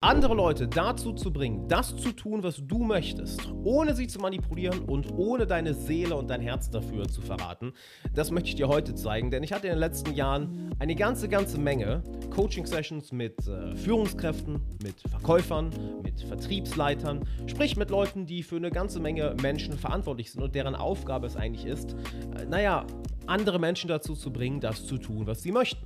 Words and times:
andere 0.00 0.34
Leute 0.34 0.68
dazu 0.68 1.12
zu 1.12 1.32
bringen, 1.32 1.66
das 1.66 1.96
zu 1.96 2.12
tun, 2.12 2.44
was 2.44 2.62
du 2.64 2.84
möchtest, 2.84 3.52
ohne 3.64 3.96
sie 3.96 4.06
zu 4.06 4.20
manipulieren 4.20 4.84
und 4.84 5.10
ohne 5.10 5.44
deine 5.44 5.74
Seele 5.74 6.14
und 6.14 6.30
dein 6.30 6.40
Herz 6.40 6.70
dafür 6.70 7.08
zu 7.08 7.20
verraten, 7.20 7.72
das 8.14 8.30
möchte 8.30 8.50
ich 8.50 8.54
dir 8.54 8.68
heute 8.68 8.94
zeigen, 8.94 9.32
denn 9.32 9.42
ich 9.42 9.52
hatte 9.52 9.66
in 9.66 9.72
den 9.72 9.80
letzten 9.80 10.14
Jahren 10.14 10.72
eine 10.78 10.94
ganze, 10.94 11.28
ganze 11.28 11.58
Menge 11.58 12.04
Coaching-Sessions 12.30 13.10
mit 13.10 13.48
äh, 13.48 13.74
Führungskräften, 13.74 14.60
mit 14.84 15.00
Verkäufern, 15.00 15.70
mit 16.04 16.20
Vertriebsleitern, 16.20 17.28
sprich 17.46 17.76
mit 17.76 17.90
Leuten, 17.90 18.24
die 18.24 18.44
für 18.44 18.56
eine 18.56 18.70
ganze 18.70 19.00
Menge 19.00 19.34
Menschen 19.42 19.76
verantwortlich 19.76 20.30
sind 20.30 20.42
und 20.42 20.54
deren 20.54 20.76
Aufgabe 20.76 21.26
es 21.26 21.34
eigentlich 21.34 21.66
ist, 21.66 21.96
äh, 22.38 22.44
naja, 22.44 22.86
andere 23.26 23.58
Menschen 23.58 23.88
dazu 23.88 24.14
zu 24.14 24.32
bringen, 24.32 24.60
das 24.60 24.86
zu 24.86 24.96
tun, 24.96 25.26
was 25.26 25.42
sie 25.42 25.50
möchten. 25.50 25.84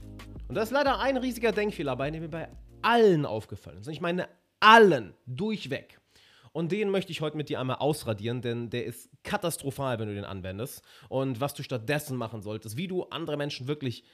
Und 0.49 0.55
das 0.57 0.65
ist 0.65 0.73
leider 0.73 1.01
ein 1.01 1.17
riesiger 1.17 1.51
Denkfehler 1.51 1.97
bei, 1.97 2.11
mir 2.11 2.29
bei 2.29 2.49
allen 2.83 3.27
aufgefallen 3.27 3.79
ist. 3.79 3.89
Ich 3.89 4.01
meine 4.01 4.29
allen, 4.61 5.15
durchweg. 5.27 5.99
Und 6.53 6.71
den 6.71 6.91
möchte 6.91 7.13
ich 7.13 7.23
heute 7.23 7.37
mit 7.37 7.49
dir 7.49 7.61
einmal 7.61 7.77
ausradieren, 7.77 8.43
denn 8.43 8.69
der 8.69 8.85
ist 8.85 9.09
katastrophal, 9.23 9.99
wenn 9.99 10.09
du 10.09 10.15
den 10.15 10.25
anwendest. 10.25 10.83
Und 11.09 11.41
was 11.41 11.55
du 11.55 11.63
stattdessen 11.63 12.17
machen 12.17 12.43
solltest, 12.43 12.77
wie 12.77 12.89
du 12.89 13.05
andere 13.05 13.39
Menschen 13.39 13.69
wirklich 13.69 14.05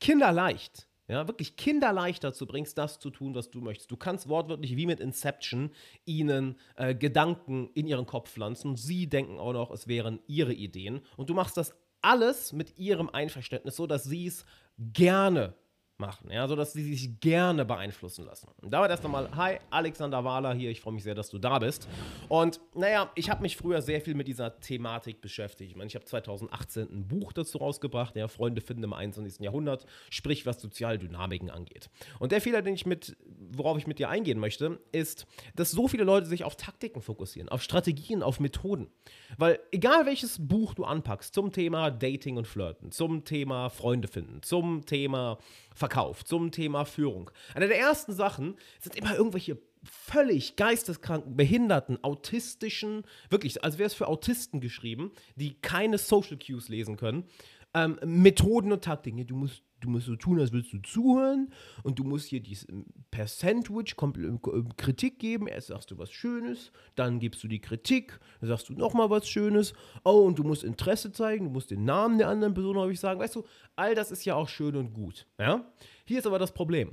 kinderleicht, 0.00 0.88
ja, 1.08 1.26
wirklich 1.28 1.56
kinderleicht 1.56 2.24
dazu 2.24 2.46
bringst, 2.46 2.78
das 2.78 2.98
zu 2.98 3.10
tun, 3.10 3.34
was 3.34 3.50
du 3.50 3.60
möchtest. 3.60 3.90
Du 3.90 3.96
kannst 3.96 4.28
wortwörtlich 4.28 4.76
wie 4.76 4.86
mit 4.86 5.00
Inception 5.00 5.70
ihnen 6.06 6.58
äh, 6.76 6.94
Gedanken 6.94 7.68
in 7.74 7.86
ihren 7.86 8.06
Kopf 8.06 8.30
pflanzen. 8.30 8.76
Sie 8.76 9.08
denken 9.08 9.38
auch 9.38 9.52
noch, 9.52 9.70
es 9.70 9.86
wären 9.86 10.20
ihre 10.26 10.54
Ideen. 10.54 11.02
Und 11.16 11.28
du 11.28 11.34
machst 11.34 11.56
das 11.56 11.74
alles 12.00 12.52
mit 12.52 12.78
ihrem 12.78 13.10
Einverständnis, 13.10 13.76
so 13.76 13.86
dass 13.86 14.04
sie 14.04 14.26
es 14.26 14.46
gerne 14.78 15.54
machen, 15.98 16.30
ja, 16.30 16.48
sodass 16.48 16.72
sie 16.72 16.82
sich 16.82 17.20
gerne 17.20 17.64
beeinflussen 17.64 18.24
lassen. 18.24 18.48
Und 18.60 18.72
damit 18.72 18.90
erst 18.90 19.04
nochmal, 19.04 19.28
hi, 19.36 19.58
Alexander 19.70 20.24
Wahler 20.24 20.52
hier, 20.52 20.70
ich 20.70 20.80
freue 20.80 20.94
mich 20.94 21.04
sehr, 21.04 21.14
dass 21.14 21.30
du 21.30 21.38
da 21.38 21.60
bist. 21.60 21.88
Und 22.28 22.60
naja, 22.74 23.10
ich 23.14 23.30
habe 23.30 23.42
mich 23.42 23.56
früher 23.56 23.80
sehr 23.80 24.00
viel 24.00 24.14
mit 24.14 24.26
dieser 24.26 24.58
Thematik 24.58 25.20
beschäftigt. 25.20 25.70
Ich 25.70 25.76
meine, 25.76 25.86
ich 25.86 25.94
habe 25.94 26.04
2018 26.04 26.88
ein 26.90 27.06
Buch 27.06 27.32
dazu 27.32 27.58
rausgebracht, 27.58 28.16
ja, 28.16 28.26
Freunde 28.26 28.60
finden 28.60 28.82
im 28.82 28.92
21. 28.92 29.40
Jahrhundert, 29.40 29.86
sprich 30.10 30.46
was 30.46 30.60
Sozialdynamiken 30.60 31.48
angeht. 31.48 31.90
Und 32.18 32.32
der 32.32 32.40
Fehler, 32.40 32.62
den 32.62 32.74
ich 32.74 32.86
mit, 32.86 33.16
worauf 33.52 33.78
ich 33.78 33.86
mit 33.86 34.00
dir 34.00 34.08
eingehen 34.08 34.40
möchte, 34.40 34.80
ist, 34.90 35.26
dass 35.54 35.70
so 35.70 35.86
viele 35.86 36.04
Leute 36.04 36.26
sich 36.26 36.42
auf 36.42 36.56
Taktiken 36.56 37.02
fokussieren, 37.02 37.48
auf 37.48 37.62
Strategien, 37.62 38.24
auf 38.24 38.40
Methoden. 38.40 38.88
Weil 39.38 39.60
egal 39.70 40.06
welches 40.06 40.44
Buch 40.44 40.74
du 40.74 40.84
anpackst 40.84 41.34
zum 41.34 41.52
Thema 41.52 41.90
Dating 41.90 42.36
und 42.36 42.48
Flirten, 42.48 42.90
zum 42.90 43.24
Thema 43.24 43.68
Freunde 43.68 44.08
finden, 44.08 44.42
zum 44.42 44.84
Thema 44.86 45.38
Verkauf, 45.84 46.24
zum 46.24 46.50
Thema 46.50 46.86
Führung. 46.86 47.30
Eine 47.54 47.68
der 47.68 47.78
ersten 47.78 48.14
Sachen 48.14 48.56
sind 48.80 48.96
immer 48.96 49.14
irgendwelche 49.14 49.58
völlig 49.82 50.56
geisteskranken, 50.56 51.36
behinderten, 51.36 52.02
autistischen, 52.02 53.04
wirklich, 53.28 53.62
als 53.62 53.76
wäre 53.76 53.88
es 53.88 53.92
für 53.92 54.08
Autisten 54.08 54.62
geschrieben, 54.62 55.12
die 55.36 55.60
keine 55.60 55.98
Social 55.98 56.38
Cues 56.38 56.70
lesen 56.70 56.96
können, 56.96 57.24
ähm, 57.74 57.98
Methoden 58.04 58.72
und 58.72 58.82
Taktiken. 58.82 59.26
Du 59.26 59.36
musst 59.36 59.62
du 59.84 59.90
musst 59.90 60.06
so 60.06 60.16
tun, 60.16 60.40
als 60.40 60.52
würdest 60.52 60.72
du 60.72 60.78
zuhören 60.78 61.52
und 61.82 61.98
du 61.98 62.04
musst 62.04 62.28
hier 62.28 62.40
dies 62.40 62.66
ähm, 62.68 62.86
per 63.10 63.26
Sandwich 63.26 63.94
ähm, 64.02 64.40
Kritik 64.76 65.18
geben. 65.18 65.46
Erst 65.46 65.68
sagst 65.68 65.90
du 65.90 65.98
was 65.98 66.10
Schönes, 66.10 66.72
dann 66.94 67.18
gibst 67.18 67.42
du 67.44 67.48
die 67.48 67.60
Kritik, 67.60 68.18
dann 68.40 68.48
sagst 68.48 68.68
du 68.68 68.74
nochmal 68.74 69.10
was 69.10 69.28
Schönes. 69.28 69.74
Oh, 70.04 70.22
und 70.22 70.38
du 70.38 70.44
musst 70.44 70.64
Interesse 70.64 71.12
zeigen, 71.12 71.46
du 71.46 71.50
musst 71.50 71.70
den 71.70 71.84
Namen 71.84 72.18
der 72.18 72.28
anderen 72.28 72.54
Person 72.54 72.76
häufig 72.76 72.98
sagen. 72.98 73.20
Weißt 73.20 73.36
du, 73.36 73.44
all 73.76 73.94
das 73.94 74.10
ist 74.10 74.24
ja 74.24 74.34
auch 74.34 74.48
schön 74.48 74.76
und 74.76 74.94
gut. 74.94 75.26
Ja? 75.38 75.70
Hier 76.04 76.18
ist 76.18 76.26
aber 76.26 76.38
das 76.38 76.52
Problem. 76.52 76.92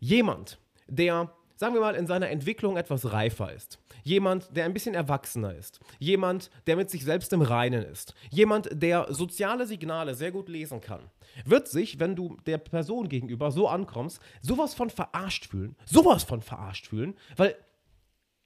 Jemand, 0.00 0.58
der 0.86 1.32
sagen 1.58 1.74
wir 1.74 1.80
mal, 1.80 1.96
in 1.96 2.06
seiner 2.06 2.30
Entwicklung 2.30 2.76
etwas 2.76 3.12
reifer 3.12 3.52
ist. 3.52 3.80
Jemand, 4.04 4.56
der 4.56 4.64
ein 4.64 4.72
bisschen 4.72 4.94
erwachsener 4.94 5.54
ist. 5.54 5.80
Jemand, 5.98 6.50
der 6.68 6.76
mit 6.76 6.88
sich 6.88 7.04
selbst 7.04 7.32
im 7.32 7.42
Reinen 7.42 7.82
ist. 7.82 8.14
Jemand, 8.30 8.68
der 8.72 9.12
soziale 9.12 9.66
Signale 9.66 10.14
sehr 10.14 10.30
gut 10.30 10.48
lesen 10.48 10.80
kann. 10.80 11.10
Wird 11.44 11.66
sich, 11.66 11.98
wenn 11.98 12.14
du 12.14 12.36
der 12.46 12.58
Person 12.58 13.08
gegenüber 13.08 13.50
so 13.50 13.68
ankommst, 13.68 14.20
sowas 14.40 14.74
von 14.74 14.88
verarscht 14.88 15.46
fühlen. 15.46 15.76
Sowas 15.84 16.22
von 16.22 16.42
verarscht 16.42 16.86
fühlen, 16.86 17.16
weil 17.36 17.56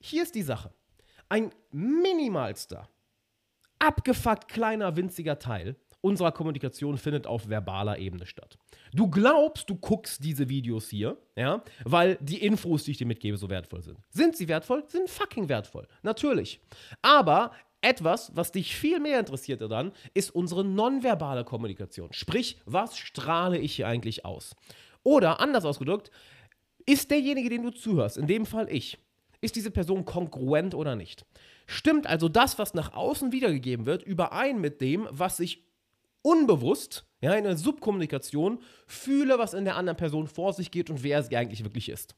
hier 0.01 0.23
ist 0.23 0.35
die 0.35 0.43
Sache. 0.43 0.73
Ein 1.29 1.51
minimalster, 1.71 2.89
abgefuckt 3.79 4.49
kleiner, 4.49 4.97
winziger 4.97 5.39
Teil 5.39 5.77
unserer 6.03 6.33
Kommunikation 6.33 6.99
findet 6.99 7.27
auf 7.27 7.49
verbaler 7.49 7.99
Ebene 7.99 8.27
statt. 8.27 8.59
Du 8.93 9.09
glaubst, 9.09 9.71
du 9.71 9.77
guckst 9.77 10.23
diese 10.23 10.49
Videos 10.51 10.91
hier, 10.91 11.17
ja, 11.37 11.63
weil 11.85 12.19
die 12.21 12.45
Infos, 12.45 12.85
die 12.85 12.91
ich 12.91 12.99
dir 12.99 13.07
mitgebe, 13.07 13.39
so 13.39 13.49
wertvoll 13.49 13.83
sind. 13.83 13.99
Sind 14.11 14.37
sie 14.37 14.49
wertvoll? 14.49 14.85
Sind 14.89 15.09
fucking 15.09 15.49
wertvoll. 15.49 15.87
Natürlich. 16.03 16.61
Aber 17.01 17.53
etwas, 17.81 18.31
was 18.35 18.53
dich 18.53 18.77
viel 18.77 19.01
mehr 19.01 19.19
interessiert 19.19 19.61
daran, 19.61 19.93
ist 20.13 20.35
unsere 20.35 20.65
nonverbale 20.65 21.45
Kommunikation. 21.45 22.13
Sprich, 22.13 22.59
was 22.67 22.99
strahle 22.99 23.59
ich 23.59 23.77
hier 23.77 23.89
eigentlich 23.89 24.25
aus? 24.25 24.55
Oder 25.03 25.41
anders 25.41 25.65
ausgedrückt, 25.65 26.11
ist 26.85 27.11
derjenige, 27.11 27.49
den 27.49 27.63
du 27.63 27.71
zuhörst, 27.71 28.17
in 28.17 28.27
dem 28.27 28.47
Fall 28.47 28.69
ich, 28.71 28.99
ist 29.41 29.57
diese 29.57 29.71
Person 29.71 30.05
kongruent 30.05 30.75
oder 30.75 30.95
nicht? 30.95 31.25
Stimmt 31.67 32.07
also 32.07 32.29
das, 32.29 32.59
was 32.59 32.75
nach 32.75 32.93
außen 32.93 33.33
wiedergegeben 33.33 33.87
wird, 33.87 34.03
überein 34.03 34.61
mit 34.61 34.81
dem, 34.81 35.09
was 35.11 35.37
sich 35.37 35.65
unbewusst, 36.23 37.05
ja, 37.21 37.35
in 37.35 37.45
der 37.45 37.57
Subkommunikation, 37.57 38.61
fühle, 38.87 39.39
was 39.39 39.55
in 39.55 39.65
der 39.65 39.77
anderen 39.77 39.97
Person 39.97 40.27
vor 40.27 40.53
sich 40.53 40.71
geht 40.71 40.91
und 40.91 41.03
wer 41.03 41.23
sie 41.23 41.37
eigentlich 41.37 41.65
wirklich 41.65 41.89
ist. 41.89 42.15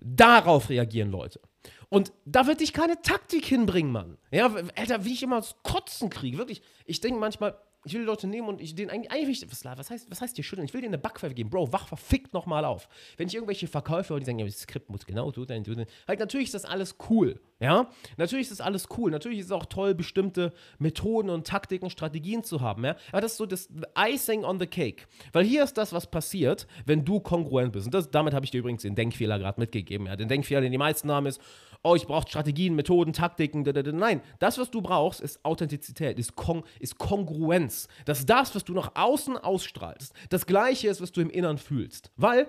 Darauf 0.00 0.70
reagieren 0.70 1.10
Leute. 1.10 1.40
Und 1.88 2.12
da 2.24 2.46
wird 2.46 2.60
dich 2.60 2.72
keine 2.72 3.00
Taktik 3.02 3.44
hinbringen, 3.44 3.92
Mann. 3.92 4.18
Ja, 4.30 4.54
Alter, 4.76 5.04
wie 5.04 5.12
ich 5.12 5.22
immer 5.22 5.36
das 5.36 5.56
Kotzen 5.62 6.10
kriege, 6.10 6.38
wirklich. 6.38 6.62
Ich 6.86 7.00
denke 7.00 7.18
manchmal, 7.18 7.56
ich 7.84 7.94
will 7.94 8.00
die 8.00 8.06
Leute 8.06 8.26
nehmen 8.26 8.48
und 8.48 8.60
ich 8.60 8.74
den 8.74 8.90
eigentlich, 8.90 9.10
eigentlich 9.10 9.42
was, 9.50 9.64
was, 9.64 9.90
heißt, 9.90 10.10
was 10.10 10.20
heißt 10.20 10.34
hier 10.36 10.44
schütteln? 10.44 10.66
Ich 10.66 10.74
will 10.74 10.80
dir 10.80 10.88
eine 10.88 10.98
Backpfeife 10.98 11.34
geben. 11.34 11.48
Bro, 11.50 11.72
wach 11.72 11.88
verfickt 11.88 12.34
nochmal 12.34 12.64
auf. 12.64 12.88
Wenn 13.16 13.28
ich 13.28 13.34
irgendwelche 13.34 13.68
Verkäufer, 13.68 14.18
die 14.18 14.26
sagen, 14.26 14.38
ja, 14.38 14.46
das 14.46 14.60
Skript 14.60 14.90
muss 14.90 15.06
genau 15.06 15.30
so 15.30 15.38
so 15.38 15.44
sein. 15.44 15.86
Halt, 16.06 16.18
natürlich 16.18 16.46
ist 16.46 16.54
das 16.54 16.64
alles 16.64 16.96
cool. 17.08 17.40
Ja, 17.60 17.90
natürlich 18.16 18.44
ist 18.44 18.52
das 18.52 18.60
alles 18.60 18.88
cool. 18.96 19.10
Natürlich 19.10 19.40
ist 19.40 19.46
es 19.46 19.52
auch 19.52 19.66
toll, 19.66 19.94
bestimmte 19.94 20.52
Methoden 20.78 21.28
und 21.30 21.46
Taktiken, 21.46 21.90
Strategien 21.90 22.44
zu 22.44 22.60
haben. 22.60 22.84
Ja, 22.84 22.96
aber 23.10 23.20
das 23.20 23.32
ist 23.32 23.38
so 23.38 23.46
das 23.46 23.68
Icing 23.96 24.44
on 24.44 24.60
the 24.60 24.66
Cake. 24.66 25.06
Weil 25.32 25.44
hier 25.44 25.64
ist 25.64 25.74
das, 25.74 25.92
was 25.92 26.08
passiert, 26.08 26.66
wenn 26.86 27.04
du 27.04 27.20
kongruent 27.20 27.72
bist. 27.72 27.86
Und 27.86 27.94
das, 27.94 28.10
damit 28.10 28.34
habe 28.34 28.44
ich 28.44 28.50
dir 28.50 28.58
übrigens 28.58 28.82
den 28.82 28.94
Denkfehler 28.94 29.38
gerade 29.38 29.60
mitgegeben. 29.60 30.06
Ja, 30.06 30.16
den 30.16 30.28
Denkfehler, 30.28 30.60
den 30.60 30.72
die 30.72 30.78
meisten 30.78 31.10
haben, 31.10 31.26
ist, 31.26 31.40
oh, 31.82 31.94
ich 31.94 32.06
brauche 32.06 32.28
Strategien, 32.28 32.74
Methoden, 32.74 33.12
Taktiken. 33.12 33.62
Nein, 33.62 34.20
das, 34.38 34.58
was 34.58 34.70
du 34.70 34.82
brauchst, 34.82 35.20
ist 35.20 35.44
Authentizität, 35.44 36.18
ist, 36.18 36.36
Kon 36.36 36.64
ist 36.80 36.98
Kongruenz. 36.98 37.88
Dass 38.04 38.26
das, 38.26 38.54
was 38.54 38.64
du 38.64 38.74
nach 38.74 38.92
außen 38.94 39.36
ausstrahlst, 39.36 40.12
das 40.30 40.46
Gleiche 40.46 40.88
ist, 40.88 41.00
was 41.00 41.12
du 41.12 41.20
im 41.20 41.30
Innern 41.30 41.58
fühlst. 41.58 42.10
Weil, 42.16 42.48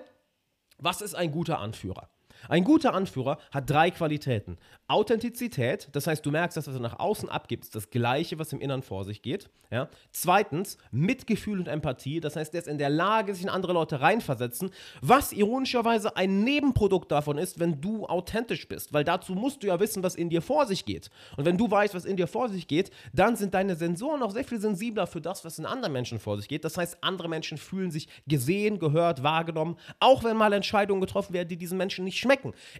was 0.78 1.00
ist 1.00 1.14
ein 1.14 1.32
guter 1.32 1.58
Anführer? 1.58 2.10
Ein 2.48 2.64
guter 2.64 2.94
Anführer 2.94 3.38
hat 3.50 3.68
drei 3.68 3.90
Qualitäten. 3.90 4.58
Authentizität, 4.88 5.88
das 5.92 6.06
heißt, 6.06 6.24
du 6.24 6.30
merkst, 6.30 6.56
dass 6.56 6.66
was 6.66 6.74
er 6.74 6.80
nach 6.80 6.98
außen 6.98 7.28
abgibt, 7.28 7.64
ist 7.64 7.74
das 7.74 7.90
Gleiche, 7.90 8.38
was 8.38 8.52
im 8.52 8.60
Innern 8.60 8.82
vor 8.82 9.04
sich 9.04 9.22
geht. 9.22 9.48
Ja? 9.70 9.88
Zweitens, 10.10 10.78
Mitgefühl 10.90 11.60
und 11.60 11.68
Empathie, 11.68 12.18
das 12.18 12.34
heißt, 12.34 12.54
er 12.54 12.60
ist 12.60 12.66
in 12.66 12.78
der 12.78 12.90
Lage, 12.90 13.34
sich 13.34 13.44
in 13.44 13.48
andere 13.48 13.72
Leute 13.72 14.00
reinversetzen, 14.00 14.70
was 15.00 15.32
ironischerweise 15.32 16.16
ein 16.16 16.42
Nebenprodukt 16.42 17.12
davon 17.12 17.38
ist, 17.38 17.60
wenn 17.60 17.80
du 17.80 18.06
authentisch 18.06 18.66
bist, 18.66 18.92
weil 18.92 19.04
dazu 19.04 19.34
musst 19.34 19.62
du 19.62 19.68
ja 19.68 19.78
wissen, 19.78 20.02
was 20.02 20.16
in 20.16 20.28
dir 20.28 20.42
vor 20.42 20.66
sich 20.66 20.84
geht. 20.84 21.10
Und 21.36 21.44
wenn 21.44 21.56
du 21.56 21.70
weißt, 21.70 21.94
was 21.94 22.04
in 22.04 22.16
dir 22.16 22.26
vor 22.26 22.48
sich 22.48 22.66
geht, 22.66 22.90
dann 23.12 23.36
sind 23.36 23.54
deine 23.54 23.76
Sensoren 23.76 24.22
auch 24.22 24.32
sehr 24.32 24.44
viel 24.44 24.60
sensibler 24.60 25.06
für 25.06 25.20
das, 25.20 25.44
was 25.44 25.58
in 25.58 25.66
anderen 25.66 25.92
Menschen 25.92 26.18
vor 26.18 26.36
sich 26.36 26.48
geht. 26.48 26.64
Das 26.64 26.76
heißt, 26.76 26.98
andere 27.02 27.28
Menschen 27.28 27.58
fühlen 27.58 27.92
sich 27.92 28.08
gesehen, 28.26 28.80
gehört, 28.80 29.22
wahrgenommen, 29.22 29.76
auch 30.00 30.24
wenn 30.24 30.36
mal 30.36 30.52
Entscheidungen 30.52 31.00
getroffen 31.00 31.32
werden, 31.32 31.48
die 31.48 31.56
diesen 31.56 31.78
Menschen 31.78 32.04
nicht 32.04 32.18
schmecken. 32.18 32.29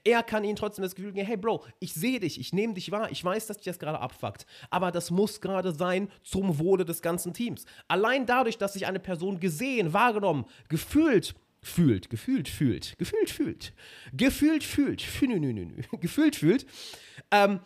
Er 0.04 0.22
kann 0.22 0.44
ihnen 0.44 0.56
trotzdem 0.56 0.82
das 0.82 0.94
Gefühl 0.94 1.12
geben, 1.12 1.26
hey 1.26 1.36
Bro, 1.36 1.64
ich 1.78 1.94
sehe 1.94 2.20
dich, 2.20 2.38
ich 2.38 2.52
nehme 2.52 2.74
dich 2.74 2.90
wahr, 2.90 3.10
ich 3.10 3.24
weiß, 3.24 3.46
dass 3.46 3.58
dich 3.58 3.66
das 3.66 3.78
gerade 3.78 4.00
abfuckt, 4.00 4.46
aber 4.70 4.90
das 4.90 5.10
muss 5.10 5.40
gerade 5.40 5.72
sein 5.72 6.08
zum 6.22 6.58
Wohle 6.58 6.84
des 6.84 7.02
ganzen 7.02 7.34
Teams. 7.34 7.64
Allein 7.88 8.26
dadurch, 8.26 8.58
dass 8.58 8.74
sich 8.74 8.86
eine 8.86 9.00
Person 9.00 9.40
gesehen, 9.40 9.92
wahrgenommen, 9.92 10.46
gefühlt 10.68 11.34
fühlt, 11.62 12.10
gefühlt 12.10 12.48
fühlt, 12.48 12.96
gefühlt 12.98 13.30
fühlt, 13.30 13.72
gefühlt 14.12 14.64
fühlt, 14.64 15.02
gefühlt 16.00 16.36
fühlt, 16.36 16.66
ähm, 17.30 17.60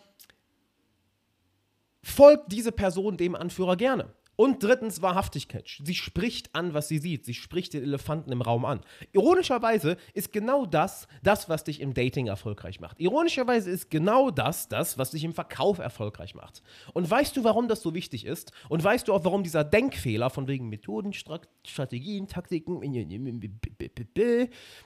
folgt 2.03 2.53
diese 2.53 2.73
Person 2.73 3.17
dem 3.17 3.35
Anführer 3.35 3.77
gerne. 3.77 4.13
Und 4.37 4.63
drittens 4.63 5.01
Wahrhaftigkeit. 5.03 5.69
Sie 5.85 5.95
spricht 5.95 6.55
an, 6.55 6.75
was 6.75 6.89
sie 6.89 6.99
sieht. 6.99 7.25
Sie 7.25 7.35
spricht 7.35 7.75
den 7.75 7.83
Elefanten 7.83 8.33
im 8.33 8.43
Raum 8.43 8.65
an. 8.65 8.81
Ironischerweise 9.13 9.97
ist 10.13 10.33
genau 10.33 10.67
das 10.67 11.07
das, 11.23 11.49
was 11.49 11.65
dich 11.65 11.81
im 11.81 11.95
Dating 11.95 12.27
erfolgreich 12.27 12.81
macht. 12.81 13.01
Ironischerweise 13.01 13.71
ist 13.71 13.91
genau 13.91 14.31
das 14.31 14.69
das, 14.69 14.99
was 14.99 15.13
dich 15.13 15.25
im 15.25 15.33
Verkauf 15.33 15.79
erfolgreich 15.79 16.35
macht. 16.35 16.63
Und 16.93 17.09
weißt 17.09 17.37
du, 17.37 17.45
warum 17.45 17.69
das 17.69 17.83
so 17.83 17.95
wichtig 17.95 18.27
ist? 18.27 18.53
Und 18.69 18.83
weißt 18.83 19.09
du 19.09 19.13
auch, 19.13 19.25
warum 19.25 19.43
dieser 19.43 19.65
Denkfehler 19.65 20.31
von 20.31 20.49
wegen 20.49 20.69
Methoden, 20.69 21.13
Strategien, 21.13 22.27
Taktiken 22.27 22.83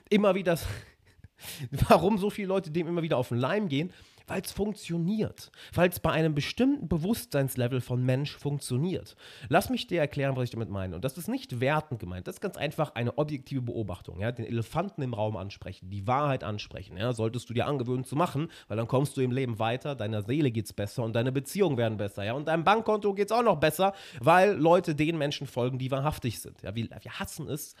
immer 0.09 0.35
wieder 0.35 0.57
Warum 1.71 2.17
so 2.17 2.29
viele 2.29 2.47
Leute 2.47 2.71
dem 2.71 2.87
immer 2.87 3.01
wieder 3.01 3.17
auf 3.17 3.29
den 3.29 3.37
Leim 3.37 3.69
gehen? 3.69 3.91
Weil 4.29 4.41
es 4.41 4.51
funktioniert. 4.51 5.51
Weil 5.73 5.89
es 5.89 5.99
bei 5.99 6.11
einem 6.11 6.35
bestimmten 6.35 6.87
Bewusstseinslevel 6.87 7.81
von 7.81 8.05
Mensch 8.05 8.37
funktioniert. 8.37 9.15
Lass 9.49 9.71
mich 9.71 9.87
dir 9.87 9.99
erklären, 9.99 10.35
was 10.35 10.43
ich 10.43 10.49
damit 10.51 10.69
meine. 10.69 10.95
Und 10.95 11.03
das 11.03 11.17
ist 11.17 11.27
nicht 11.27 11.59
wertend 11.59 11.99
gemeint. 11.99 12.27
Das 12.27 12.35
ist 12.35 12.41
ganz 12.41 12.55
einfach 12.55 12.93
eine 12.93 13.17
objektive 13.17 13.63
Beobachtung. 13.63 14.19
Ja? 14.19 14.31
Den 14.31 14.45
Elefanten 14.45 15.01
im 15.01 15.15
Raum 15.15 15.35
ansprechen, 15.35 15.89
die 15.89 16.05
Wahrheit 16.05 16.43
ansprechen. 16.43 16.95
Ja? 16.95 17.11
Solltest 17.13 17.49
du 17.49 17.55
dir 17.55 17.65
angewöhnen 17.65 18.03
zu 18.03 18.15
machen, 18.15 18.49
weil 18.67 18.77
dann 18.77 18.87
kommst 18.87 19.17
du 19.17 19.21
im 19.21 19.31
Leben 19.31 19.57
weiter, 19.57 19.95
deiner 19.95 20.21
Seele 20.21 20.51
geht 20.51 20.65
es 20.65 20.73
besser 20.73 21.03
und 21.03 21.13
deine 21.13 21.31
Beziehungen 21.31 21.77
werden 21.77 21.97
besser. 21.97 22.23
Ja? 22.23 22.33
Und 22.33 22.47
deinem 22.47 22.63
Bankkonto 22.63 23.15
geht 23.15 23.31
es 23.31 23.31
auch 23.31 23.43
noch 23.43 23.59
besser, 23.59 23.93
weil 24.19 24.53
Leute 24.53 24.93
den 24.93 25.17
Menschen 25.17 25.47
folgen, 25.47 25.79
die 25.79 25.89
wahrhaftig 25.89 26.39
sind. 26.39 26.61
Ja? 26.61 26.75
Wir, 26.75 26.87
wir 27.01 27.19
hassen 27.19 27.49
es, 27.49 27.73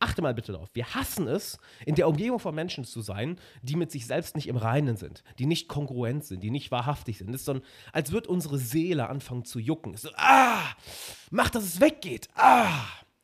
achte 0.00 0.22
mal 0.22 0.34
bitte 0.34 0.52
darauf, 0.52 0.70
wir 0.72 0.94
hassen 0.94 1.28
es, 1.28 1.58
in 1.86 1.94
der 1.94 2.08
Umgebung 2.08 2.40
von 2.40 2.54
Menschen 2.54 2.84
zu 2.84 3.02
sein, 3.02 3.38
die 3.62 3.76
mit 3.76 3.90
sich 3.92 4.06
selbst 4.06 4.34
nicht 4.34 4.48
im 4.48 4.56
Reinen 4.56 4.96
sind, 4.96 5.22
die 5.38 5.46
nicht 5.46 5.68
kongruent 5.68 6.24
sind, 6.24 6.42
die 6.42 6.50
nicht 6.50 6.70
wahrhaftig 6.70 7.18
sind. 7.18 7.30
Es 7.30 7.42
ist 7.42 7.44
so, 7.44 7.60
als 7.92 8.10
würde 8.10 8.28
unsere 8.28 8.58
Seele 8.58 9.08
anfangen 9.08 9.44
zu 9.44 9.58
jucken. 9.60 9.94
Es 9.94 10.04
ist 10.04 10.10
so, 10.10 10.16
ah, 10.16 10.64
mach, 11.30 11.50
dass 11.50 11.64
es 11.64 11.80
weggeht. 11.80 12.28
Ah. 12.34 12.80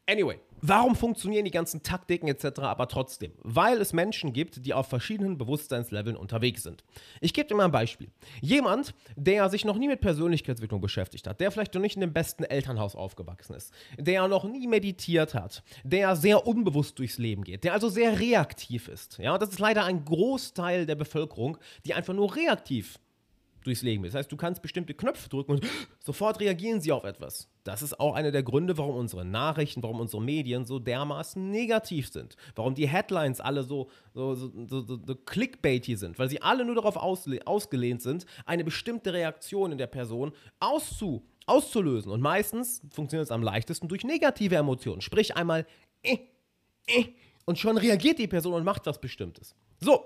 Anyway, 0.08 0.38
Warum 0.62 0.96
funktionieren 0.96 1.44
die 1.44 1.50
ganzen 1.50 1.82
Taktiken 1.82 2.28
etc. 2.28 2.60
aber 2.60 2.88
trotzdem? 2.88 3.32
Weil 3.42 3.80
es 3.80 3.92
Menschen 3.92 4.32
gibt, 4.32 4.64
die 4.64 4.72
auf 4.72 4.88
verschiedenen 4.88 5.36
Bewusstseinsleveln 5.36 6.16
unterwegs 6.16 6.62
sind. 6.62 6.82
Ich 7.20 7.34
gebe 7.34 7.46
dir 7.46 7.54
mal 7.54 7.66
ein 7.66 7.72
Beispiel. 7.72 8.08
Jemand, 8.40 8.94
der 9.16 9.50
sich 9.50 9.64
noch 9.64 9.76
nie 9.76 9.86
mit 9.86 10.00
Persönlichkeitsentwicklung 10.00 10.80
beschäftigt 10.80 11.26
hat, 11.26 11.40
der 11.40 11.50
vielleicht 11.50 11.74
noch 11.74 11.82
nicht 11.82 11.96
in 11.96 12.00
dem 12.00 12.14
besten 12.14 12.44
Elternhaus 12.44 12.96
aufgewachsen 12.96 13.54
ist, 13.54 13.72
der 13.98 14.26
noch 14.28 14.44
nie 14.44 14.66
meditiert 14.66 15.34
hat, 15.34 15.62
der 15.84 16.16
sehr 16.16 16.46
unbewusst 16.46 16.98
durchs 16.98 17.18
Leben 17.18 17.44
geht, 17.44 17.64
der 17.64 17.74
also 17.74 17.88
sehr 17.88 18.18
reaktiv 18.18 18.88
ist. 18.88 19.18
Ja, 19.18 19.36
das 19.36 19.50
ist 19.50 19.58
leider 19.58 19.84
ein 19.84 20.04
Großteil 20.04 20.86
der 20.86 20.94
Bevölkerung, 20.94 21.58
die 21.84 21.92
einfach 21.92 22.14
nur 22.14 22.34
reaktiv 22.34 22.98
durchs 23.66 23.82
Leben 23.82 24.04
Das 24.04 24.14
heißt, 24.14 24.30
du 24.30 24.36
kannst 24.36 24.62
bestimmte 24.62 24.94
Knöpfe 24.94 25.28
drücken 25.28 25.52
und 25.52 25.66
sofort 25.98 26.40
reagieren 26.40 26.80
sie 26.80 26.92
auf 26.92 27.04
etwas. 27.04 27.48
Das 27.64 27.82
ist 27.82 27.98
auch 27.98 28.14
einer 28.14 28.30
der 28.30 28.42
Gründe, 28.42 28.78
warum 28.78 28.96
unsere 28.96 29.24
Nachrichten, 29.24 29.82
warum 29.82 30.00
unsere 30.00 30.22
Medien 30.22 30.64
so 30.64 30.78
dermaßen 30.78 31.50
negativ 31.50 32.08
sind. 32.08 32.36
Warum 32.54 32.74
die 32.74 32.88
Headlines 32.88 33.40
alle 33.40 33.64
so, 33.64 33.90
so, 34.14 34.34
so, 34.34 34.50
so, 34.66 35.00
so 35.04 35.14
clickbaity 35.14 35.96
sind. 35.96 36.18
Weil 36.18 36.28
sie 36.28 36.40
alle 36.42 36.64
nur 36.64 36.76
darauf 36.76 36.96
ausgelehnt 36.96 38.02
sind, 38.02 38.26
eine 38.44 38.64
bestimmte 38.64 39.12
Reaktion 39.12 39.72
in 39.72 39.78
der 39.78 39.88
Person 39.88 40.32
auszu 40.60 41.26
auszulösen. 41.46 42.10
Und 42.10 42.20
meistens 42.20 42.82
funktioniert 42.90 43.26
es 43.26 43.30
am 43.30 43.42
leichtesten 43.42 43.88
durch 43.88 44.04
negative 44.04 44.56
Emotionen. 44.56 45.00
Sprich 45.00 45.36
einmal, 45.36 45.64
äh, 46.02 46.18
äh, 46.88 47.04
und 47.44 47.58
schon 47.58 47.78
reagiert 47.78 48.18
die 48.18 48.26
Person 48.26 48.54
und 48.54 48.64
macht 48.64 48.86
was 48.86 49.00
Bestimmtes. 49.00 49.54
So, 49.80 50.04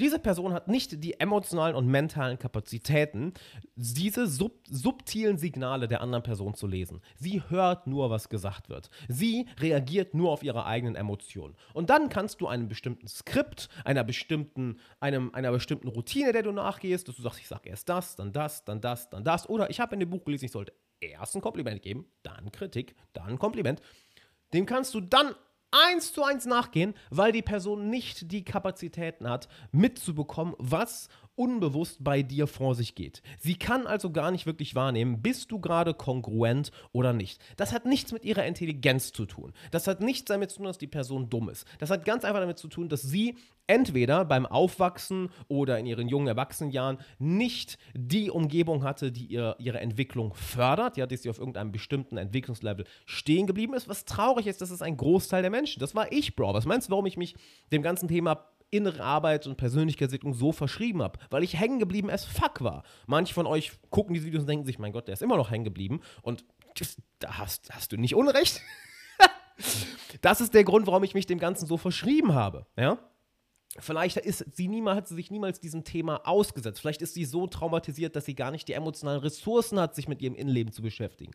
diese 0.00 0.18
Person 0.18 0.52
hat 0.52 0.68
nicht 0.68 1.04
die 1.04 1.20
emotionalen 1.20 1.76
und 1.76 1.86
mentalen 1.86 2.38
Kapazitäten, 2.38 3.34
diese 3.76 4.26
sub 4.26 4.60
subtilen 4.68 5.36
Signale 5.36 5.88
der 5.88 6.00
anderen 6.00 6.22
Person 6.22 6.54
zu 6.54 6.66
lesen. 6.66 7.00
Sie 7.16 7.42
hört 7.48 7.86
nur, 7.86 8.10
was 8.10 8.28
gesagt 8.28 8.68
wird. 8.68 8.88
Sie 9.08 9.46
reagiert 9.58 10.14
nur 10.14 10.30
auf 10.30 10.42
ihre 10.42 10.64
eigenen 10.64 10.94
Emotionen. 10.96 11.56
Und 11.74 11.90
dann 11.90 12.08
kannst 12.08 12.40
du 12.40 12.46
einem 12.46 12.68
bestimmten 12.68 13.08
Skript, 13.08 13.68
einer 13.84 14.04
bestimmten, 14.04 14.78
einem, 15.00 15.34
einer 15.34 15.52
bestimmten 15.52 15.88
Routine, 15.88 16.32
der 16.32 16.42
du 16.42 16.52
nachgehst, 16.52 17.08
dass 17.08 17.16
du 17.16 17.22
sagst, 17.22 17.40
ich 17.40 17.48
sage 17.48 17.68
erst 17.68 17.88
das, 17.88 18.16
dann 18.16 18.32
das, 18.32 18.64
dann 18.64 18.80
das, 18.80 19.10
dann 19.10 19.24
das. 19.24 19.48
Oder 19.48 19.70
ich 19.70 19.80
habe 19.80 19.94
in 19.94 20.00
dem 20.00 20.10
Buch 20.10 20.24
gelesen, 20.24 20.46
ich 20.46 20.52
sollte 20.52 20.72
erst 21.00 21.34
ein 21.34 21.40
Kompliment 21.42 21.82
geben, 21.82 22.06
dann 22.22 22.52
Kritik, 22.52 22.94
dann 23.12 23.38
Kompliment. 23.38 23.80
Dem 24.52 24.66
kannst 24.66 24.94
du 24.94 25.00
dann 25.00 25.34
eins 25.70 26.12
zu 26.12 26.22
eins 26.22 26.46
nachgehen, 26.46 26.94
weil 27.10 27.32
die 27.32 27.42
Person 27.42 27.88
nicht 27.88 28.32
die 28.32 28.44
Kapazitäten 28.44 29.28
hat, 29.28 29.48
mitzubekommen, 29.72 30.54
was 30.58 31.08
unbewusst 31.40 32.04
bei 32.04 32.22
dir 32.22 32.46
vor 32.46 32.74
sich 32.74 32.94
geht. 32.94 33.22
Sie 33.38 33.54
kann 33.54 33.86
also 33.86 34.10
gar 34.10 34.30
nicht 34.30 34.44
wirklich 34.44 34.74
wahrnehmen, 34.74 35.22
bist 35.22 35.50
du 35.50 35.58
gerade 35.58 35.94
kongruent 35.94 36.70
oder 36.92 37.14
nicht. 37.14 37.40
Das 37.56 37.72
hat 37.72 37.86
nichts 37.86 38.12
mit 38.12 38.26
ihrer 38.26 38.44
Intelligenz 38.44 39.10
zu 39.12 39.24
tun. 39.24 39.54
Das 39.70 39.86
hat 39.86 40.02
nichts 40.02 40.26
damit 40.26 40.50
zu 40.50 40.58
tun, 40.58 40.66
dass 40.66 40.76
die 40.76 40.86
Person 40.86 41.30
dumm 41.30 41.48
ist. 41.48 41.66
Das 41.78 41.88
hat 41.88 42.04
ganz 42.04 42.26
einfach 42.26 42.40
damit 42.40 42.58
zu 42.58 42.68
tun, 42.68 42.90
dass 42.90 43.00
sie 43.00 43.38
entweder 43.66 44.26
beim 44.26 44.44
Aufwachsen 44.44 45.30
oder 45.48 45.78
in 45.78 45.86
ihren 45.86 46.08
jungen 46.08 46.26
Erwachsenenjahren 46.26 46.98
nicht 47.18 47.78
die 47.94 48.30
Umgebung 48.30 48.82
hatte, 48.82 49.10
die 49.10 49.24
ihr, 49.24 49.56
ihre 49.58 49.80
Entwicklung 49.80 50.34
fördert, 50.34 50.98
ja, 50.98 51.06
dass 51.06 51.22
sie 51.22 51.30
auf 51.30 51.38
irgendeinem 51.38 51.72
bestimmten 51.72 52.18
Entwicklungslevel 52.18 52.84
stehen 53.06 53.46
geblieben 53.46 53.72
ist. 53.72 53.88
Was 53.88 54.04
traurig 54.04 54.46
ist, 54.46 54.60
das 54.60 54.70
ist 54.70 54.82
ein 54.82 54.98
Großteil 54.98 55.40
der 55.40 55.50
Menschen. 55.50 55.80
Das 55.80 55.94
war 55.94 56.12
ich, 56.12 56.36
Bro. 56.36 56.52
Was 56.52 56.66
meinst 56.66 56.88
du, 56.88 56.90
warum 56.90 57.06
ich 57.06 57.16
mich 57.16 57.34
dem 57.72 57.80
ganzen 57.80 58.08
Thema 58.08 58.44
innere 58.70 59.02
Arbeit 59.02 59.46
und 59.46 59.56
Persönlichkeitsentwicklung 59.56 60.34
so 60.34 60.52
verschrieben 60.52 61.02
habe, 61.02 61.18
weil 61.30 61.42
ich 61.42 61.58
hängen 61.58 61.78
geblieben 61.78 62.10
as 62.10 62.24
fuck 62.24 62.62
war. 62.62 62.84
Manche 63.06 63.34
von 63.34 63.46
euch 63.46 63.72
gucken 63.90 64.14
diese 64.14 64.26
Videos 64.26 64.42
und 64.42 64.48
denken 64.48 64.64
sich, 64.64 64.78
mein 64.78 64.92
Gott, 64.92 65.08
der 65.08 65.14
ist 65.14 65.22
immer 65.22 65.36
noch 65.36 65.50
hängen 65.50 65.64
geblieben 65.64 66.00
und 66.22 66.44
da 67.18 67.38
hast, 67.38 67.72
hast 67.74 67.92
du 67.92 67.96
nicht 67.96 68.14
Unrecht. 68.14 68.60
das 70.20 70.40
ist 70.40 70.54
der 70.54 70.64
Grund, 70.64 70.86
warum 70.86 71.04
ich 71.04 71.14
mich 71.14 71.26
dem 71.26 71.38
Ganzen 71.38 71.66
so 71.66 71.76
verschrieben 71.76 72.34
habe, 72.34 72.66
ja? 72.76 72.98
Vielleicht 73.78 74.16
ist 74.16 74.44
sie 74.52 74.66
niemals, 74.66 74.96
hat 74.96 75.08
sie 75.08 75.14
sich 75.14 75.30
niemals 75.30 75.60
diesem 75.60 75.84
Thema 75.84 76.26
ausgesetzt. 76.26 76.80
Vielleicht 76.80 77.02
ist 77.02 77.14
sie 77.14 77.24
so 77.24 77.46
traumatisiert, 77.46 78.16
dass 78.16 78.24
sie 78.24 78.34
gar 78.34 78.50
nicht 78.50 78.66
die 78.66 78.72
emotionalen 78.72 79.20
Ressourcen 79.20 79.78
hat, 79.78 79.94
sich 79.94 80.08
mit 80.08 80.20
ihrem 80.22 80.34
Innenleben 80.34 80.72
zu 80.72 80.82
beschäftigen. 80.82 81.32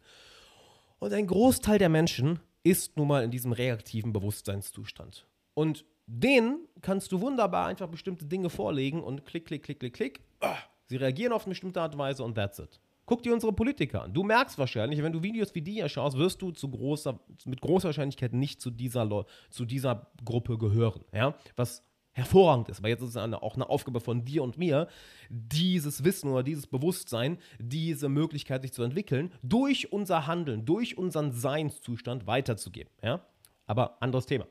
Und 1.00 1.14
ein 1.14 1.28
Großteil 1.28 1.80
der 1.80 1.88
Menschen 1.88 2.40
ist 2.64 2.98
nun 2.98 3.08
mal 3.08 3.24
in 3.24 3.32
diesem 3.32 3.54
reaktiven 3.54 4.12
Bewusstseinszustand. 4.12 5.28
Und 5.54 5.86
denen 6.08 6.68
kannst 6.82 7.12
du 7.12 7.22
wunderbar 7.22 7.68
einfach 7.68 7.88
bestimmte 7.88 8.26
Dinge 8.26 8.50
vorlegen 8.50 9.04
und 9.04 9.26
klick, 9.26 9.46
klick, 9.46 9.64
klick, 9.64 9.80
klick, 9.80 9.94
klick. 9.94 10.22
Ah, 10.40 10.58
sie 10.86 10.98
reagieren 10.98 11.34
auf 11.34 11.46
eine 11.46 11.52
bestimmte 11.52 11.82
Art 11.82 11.94
und 11.94 12.00
Weise 12.00 12.24
und 12.24 12.36
that's 12.36 12.60
it. 12.60 12.80
Guck 13.06 13.22
dir 13.22 13.34
unsere 13.34 13.54
Politiker 13.54 14.04
an. 14.04 14.14
Du 14.14 14.24
merkst 14.24 14.58
wahrscheinlich, 14.58 15.02
wenn 15.04 15.14
du 15.14 15.22
Videos 15.22 15.54
wie 15.54 15.62
die 15.62 15.74
hier 15.74 15.90
schaust, 15.90 16.18
wirst 16.18 16.42
du 16.42 16.52
zu 16.52 16.70
großer, 16.70 17.20
mit 17.46 17.62
großer 17.62 17.90
Wahrscheinlichkeit 17.90 18.34
nicht 18.34 18.62
zu 18.62 18.72
dieser, 18.72 19.26
zu 19.50 19.66
dieser 19.66 20.08
Gruppe 20.24 20.58
gehören. 20.58 21.04
Ja? 21.14 21.36
Was 21.56 21.84
hervorragend 22.14 22.70
ist, 22.70 22.82
weil 22.82 22.92
jetzt 22.92 23.02
ist 23.02 23.10
es 23.10 23.18
eine, 23.18 23.44
auch 23.44 23.56
eine 23.56 23.70
Aufgabe 23.70 24.00
von 24.00 24.24
dir 24.24 24.42
und 24.42 24.58
mir, 24.58 24.88
dieses 25.30 26.04
Wissen 26.04 26.32
oder 26.32 26.44
dieses 26.44 26.66
Bewusstsein, 26.66 27.38
diese 27.60 28.10
Möglichkeit, 28.10 28.62
sich 28.62 28.74
zu 28.74 28.84
entwickeln, 28.84 29.32
durch 29.44 29.92
unser 29.92 30.26
Handeln, 30.26 30.66
durch 30.66 30.98
unseren 30.98 31.34
Seinszustand 31.34 32.26
weiterzugeben. 32.26 32.92
Ja? 33.04 33.22
Aber 33.68 34.02
anderes 34.02 34.26
Thema. 34.26 34.48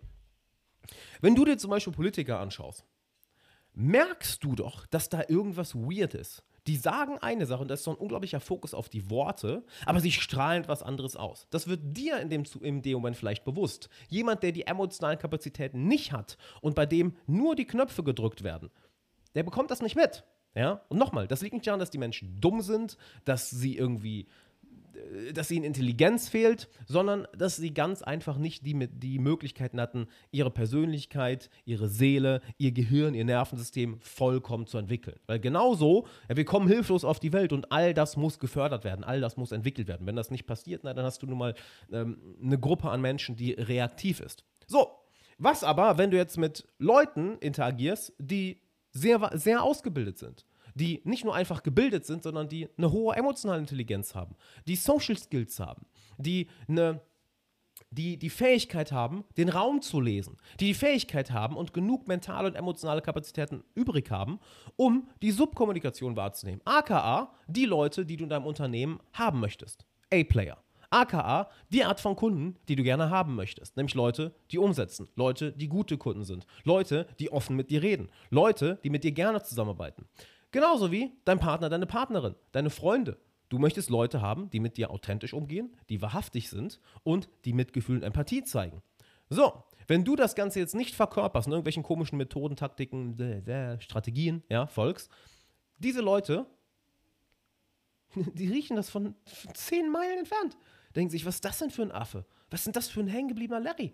Wenn 1.21 1.35
du 1.35 1.45
dir 1.45 1.59
zum 1.59 1.71
Beispiel 1.71 1.93
Politiker 1.93 2.41
anschaust, 2.41 2.85
merkst 3.75 4.43
du 4.43 4.55
doch, 4.55 4.87
dass 4.87 5.09
da 5.09 5.23
irgendwas 5.29 5.75
weird 5.75 6.15
ist. 6.15 6.45
Die 6.67 6.77
sagen 6.77 7.19
eine 7.19 7.45
Sache 7.45 7.61
und 7.61 7.69
da 7.69 7.75
ist 7.75 7.85
so 7.85 7.91
ein 7.91 7.97
unglaublicher 7.97 8.41
Fokus 8.41 8.73
auf 8.73 8.89
die 8.89 9.11
Worte, 9.11 9.65
aber 9.85 10.01
sie 10.01 10.13
strahlen 10.13 10.67
was 10.67 10.83
anderes 10.83 11.15
aus. 11.15 11.47
Das 11.51 11.67
wird 11.67 11.81
dir 11.83 12.19
in 12.21 12.31
dem, 12.31 12.45
in 12.63 12.81
dem 12.81 12.95
Moment 12.95 13.17
vielleicht 13.17 13.45
bewusst. 13.45 13.91
Jemand, 14.09 14.43
der 14.43 14.53
die 14.53 14.67
emotionalen 14.67 15.19
Kapazitäten 15.19 15.87
nicht 15.89 16.13
hat 16.13 16.39
und 16.63 16.75
bei 16.75 16.87
dem 16.87 17.17
nur 17.27 17.55
die 17.55 17.67
Knöpfe 17.67 18.03
gedrückt 18.03 18.45
werden, 18.45 18.71
der 19.35 19.43
bekommt 19.43 19.71
das 19.71 19.83
nicht 19.83 19.97
mit. 19.97 20.25
Ja? 20.55 20.81
Und 20.89 20.99
nochmal, 20.99 21.27
das 21.29 21.43
liegt 21.43 21.53
nicht 21.53 21.67
daran, 21.67 21.81
dass 21.81 21.91
die 21.91 21.99
Menschen 21.99 22.41
dumm 22.41 22.63
sind, 22.63 22.97
dass 23.27 23.51
sie 23.51 23.77
irgendwie 23.77 24.27
dass 25.33 25.51
ihnen 25.51 25.65
Intelligenz 25.65 26.29
fehlt, 26.29 26.69
sondern 26.87 27.27
dass 27.37 27.57
sie 27.57 27.73
ganz 27.73 28.03
einfach 28.03 28.39
nicht 28.39 28.67
die, 28.67 28.89
die 28.89 29.19
Möglichkeiten 29.19 29.81
hatten, 29.81 30.07
ihre 30.31 30.51
Persönlichkeit, 30.51 31.51
ihre 31.65 31.89
Seele, 31.89 32.41
ihr 32.59 32.73
Gehirn, 32.73 33.15
ihr 33.15 33.25
Nervensystem 33.25 34.01
vollkommen 34.01 34.67
zu 34.67 34.79
entwickeln. 34.79 35.19
Weil 35.27 35.41
genauso, 35.41 36.07
ja, 36.29 36.37
wir 36.37 36.45
kommen 36.45 36.69
hilflos 36.69 37.05
auf 37.05 37.21
die 37.21 37.33
Welt 37.33 37.53
und 37.53 37.73
all 37.73 37.95
das 37.95 38.17
muss 38.17 38.39
gefördert 38.39 38.85
werden, 38.85 39.05
all 39.05 39.21
das 39.21 39.37
muss 39.37 39.53
entwickelt 39.53 39.89
werden. 39.89 40.07
Wenn 40.07 40.17
das 40.17 40.31
nicht 40.31 40.47
passiert, 40.47 40.83
na, 40.85 40.95
dann 40.95 41.05
hast 41.05 41.23
du 41.23 41.27
nun 41.27 41.39
mal 41.39 41.55
ähm, 41.93 42.37
eine 42.43 42.59
Gruppe 42.59 42.91
an 42.91 43.01
Menschen, 43.01 43.37
die 43.37 43.53
reaktiv 43.53 44.21
ist. 44.21 44.45
So, 44.67 44.89
was 45.39 45.65
aber, 45.65 45.99
wenn 45.99 46.11
du 46.11 46.17
jetzt 46.17 46.39
mit 46.39 46.67
Leuten 46.79 47.39
interagierst, 47.39 48.13
die 48.19 48.61
sehr, 48.93 49.31
sehr 49.35 49.63
ausgebildet 49.63 50.19
sind? 50.19 50.45
Die 50.75 51.01
nicht 51.05 51.25
nur 51.25 51.35
einfach 51.35 51.63
gebildet 51.63 52.05
sind, 52.05 52.23
sondern 52.23 52.49
die 52.49 52.69
eine 52.77 52.91
hohe 52.91 53.15
emotionale 53.17 53.61
Intelligenz 53.61 54.15
haben, 54.15 54.37
die 54.67 54.77
Social 54.77 55.17
Skills 55.17 55.59
haben, 55.61 55.87
die 56.19 56.49
eine 56.69 57.01
die 57.91 58.19
die 58.19 58.31
Fähigkeit 58.31 58.93
haben, 58.93 59.25
den 59.37 59.49
Raum 59.49 59.81
zu 59.81 60.01
lesen, 60.01 60.37
die 60.61 60.67
die 60.67 60.75
Fähigkeit 60.75 61.31
haben 61.31 61.57
und 61.57 61.73
genug 61.73 62.09
mentale 62.09 62.49
und 62.49 62.57
emotionale 62.57 63.03
Kapazitäten 63.03 63.63
übrig 63.75 64.11
haben, 64.11 64.41
um 64.77 65.09
die 65.23 65.31
Subkommunikation 65.31 66.17
wahrzunehmen. 66.17 66.61
AKA 66.65 67.33
die 67.47 67.67
Leute, 67.67 68.05
die 68.05 68.17
du 68.17 68.25
in 68.25 68.31
deinem 68.31 68.47
Unternehmen 68.47 69.01
haben 69.13 69.41
möchtest. 69.41 69.87
A-Player. 70.13 70.59
AKA 70.91 71.49
die 71.71 71.85
Art 71.85 72.01
von 72.01 72.15
Kunden, 72.15 72.57
die 72.69 72.77
du 72.77 72.83
gerne 72.83 73.11
haben 73.11 73.35
möchtest. 73.35 73.77
Nämlich 73.77 73.95
Leute, 73.95 74.35
die 74.51 74.59
umsetzen. 74.59 75.09
Leute, 75.17 75.53
die 75.53 75.69
gute 75.69 75.99
Kunden 75.99 76.25
sind. 76.25 76.47
Leute, 76.63 77.07
die 77.19 77.33
offen 77.33 77.57
mit 77.57 77.71
dir 77.71 77.83
reden. 77.83 78.09
Leute, 78.31 78.79
die 78.85 78.91
mit 78.91 79.03
dir 79.03 79.13
gerne 79.13 79.43
zusammenarbeiten. 79.43 80.07
Genauso 80.55 80.93
wie 80.93 81.11
dein 81.25 81.41
Partner, 81.41 81.69
deine 81.69 81.85
Partnerin, 81.85 82.37
deine 82.53 82.71
Freunde. 82.71 83.19
Du 83.49 83.59
möchtest 83.59 83.91
Leute 83.91 84.21
haben, 84.21 84.51
die 84.51 84.61
mit 84.61 84.77
dir 84.77 84.93
authentisch 84.93 85.35
umgehen, 85.35 85.77
die 85.89 86.01
wahrhaftig 86.01 86.49
sind 86.49 86.81
und 87.03 87.29
die 87.45 87.53
Mitgefühl 87.53 87.97
und 87.97 88.03
Empathie 88.05 88.45
zeigen. 88.45 88.81
So, 89.29 89.65
wenn 89.89 90.05
du 90.05 90.15
das 90.15 90.37
Ganze 90.37 90.61
jetzt 90.61 90.77
nicht 90.77 90.95
verkörperst, 90.95 91.49
in 91.49 91.53
irgendwelchen 91.55 91.83
komischen 91.83 92.19
Methoden, 92.19 92.55
Taktiken, 92.55 93.17
Strategien, 93.81 94.45
ja, 94.49 94.69
folgst, 94.69 95.11
diese 95.79 96.03
Leute, 96.03 96.47
die 98.15 98.47
riechen 98.47 98.77
das 98.77 98.91
von, 98.91 99.17
von 99.25 99.55
zehn 99.57 99.91
Meilen 99.91 100.21
entfernt. 100.21 100.57
Denken 100.95 101.11
sich, 101.11 101.27
was 101.27 101.35
ist 101.35 101.45
das 101.45 101.59
denn 101.59 101.71
für 101.71 101.83
ein 101.83 101.91
Affe? 101.91 102.27
Was 102.51 102.61
ist 102.61 102.67
denn 102.67 102.75
das 102.75 102.89
für 102.89 103.01
ein 103.01 103.09
hängengebliebener 103.09 103.59
Larry? 103.59 103.93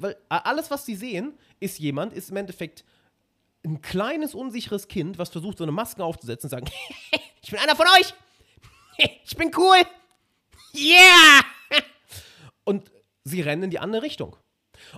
Weil 0.00 0.16
alles, 0.30 0.70
was 0.70 0.86
sie 0.86 0.96
sehen, 0.96 1.34
ist 1.60 1.78
jemand, 1.78 2.14
ist 2.14 2.30
im 2.30 2.38
Endeffekt 2.38 2.82
ein 3.64 3.80
kleines, 3.80 4.34
unsicheres 4.34 4.88
Kind, 4.88 5.18
was 5.18 5.30
versucht, 5.30 5.58
so 5.58 5.64
eine 5.64 5.72
Maske 5.72 6.04
aufzusetzen 6.04 6.46
und 6.46 6.50
sagen, 6.50 6.66
ich 7.42 7.50
bin 7.50 7.60
einer 7.60 7.76
von 7.76 7.86
euch. 7.98 8.14
Ich 9.24 9.36
bin 9.36 9.50
cool. 9.56 9.78
Yeah! 10.74 11.40
Und 12.64 12.92
sie 13.24 13.40
rennen 13.40 13.64
in 13.64 13.70
die 13.70 13.78
andere 13.78 14.02
Richtung. 14.02 14.36